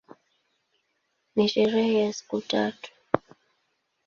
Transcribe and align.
Ni 1.35 1.47
sherehe 1.49 1.93
ya 2.03 2.13
siku 2.13 2.41
tatu. 2.41 2.91